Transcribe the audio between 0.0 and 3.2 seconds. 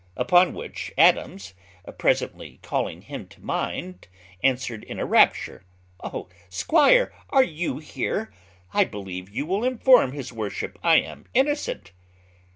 Upon which Adams, presently calling